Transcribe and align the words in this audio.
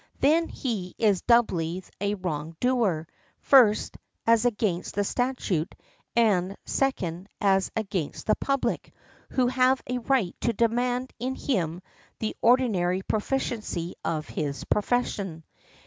Then 0.19 0.49
he 0.49 0.95
is 0.97 1.21
doubly 1.21 1.83
a 1.99 2.15
wrong 2.15 2.55
doer; 2.59 3.05
first, 3.39 3.97
as 4.25 4.45
against 4.45 4.95
the 4.95 5.03
statute; 5.03 5.75
and, 6.15 6.57
second, 6.65 7.29
as 7.39 7.69
against 7.75 8.25
the 8.25 8.33
public, 8.33 8.91
who 9.29 9.45
have 9.45 9.79
a 9.87 9.99
right 9.99 10.35
to 10.41 10.53
demand 10.53 11.13
in 11.19 11.35
him 11.35 11.83
the 12.17 12.35
ordinary 12.41 13.03
proficiency 13.03 13.93
of 14.03 14.27
his 14.27 14.63
profession. 14.63 15.43